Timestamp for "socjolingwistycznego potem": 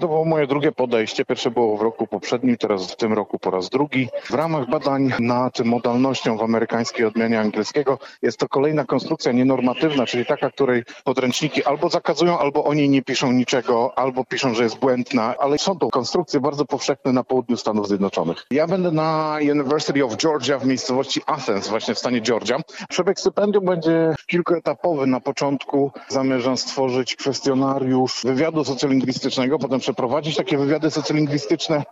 28.64-29.81